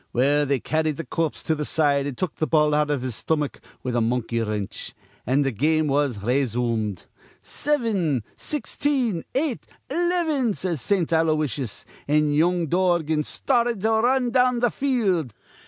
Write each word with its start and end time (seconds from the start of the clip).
Well, 0.13 0.47
they 0.47 0.59
carried 0.59 0.97
th' 0.97 1.07
corpse 1.07 1.43
to 1.43 1.55
th' 1.55 1.67
side, 1.67 2.07
an' 2.07 2.15
took 2.15 2.35
th' 2.37 2.49
ball 2.49 2.73
out 2.73 2.89
iv 2.89 3.03
his 3.03 3.13
stomach 3.13 3.61
with 3.83 3.95
a 3.95 4.01
monkey 4.01 4.41
wrinch, 4.41 4.95
an' 5.27 5.43
th' 5.43 5.55
game 5.55 5.85
was 5.85 6.17
rayshumed. 6.17 7.05
'Sivin, 7.43 8.23
sixteen, 8.35 9.21
eight, 9.35 9.67
eleven,' 9.91 10.55
says 10.55 10.81
Saint 10.81 11.13
Aloysius; 11.13 11.85
an' 12.07 12.33
young 12.33 12.65
Dorgan 12.65 13.23
started 13.23 13.81
to 13.81 13.91
run 13.91 14.31
down 14.31 14.59
th' 14.59 14.73
field. 14.73 15.35